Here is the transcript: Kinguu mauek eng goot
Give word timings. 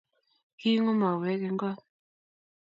Kinguu 0.59 0.95
mauek 1.01 1.41
eng 1.47 1.59
goot 1.61 1.79